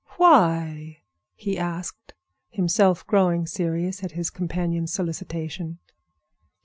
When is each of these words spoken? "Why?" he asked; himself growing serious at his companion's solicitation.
"Why?" 0.17 1.01
he 1.35 1.59
asked; 1.59 2.15
himself 2.49 3.05
growing 3.05 3.45
serious 3.45 4.03
at 4.03 4.13
his 4.13 4.31
companion's 4.31 4.91
solicitation. 4.91 5.77